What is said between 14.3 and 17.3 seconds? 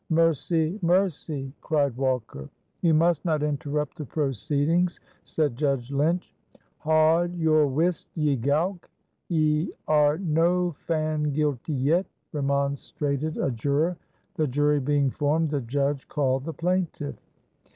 The jury being formed, the judge called the plaintiff.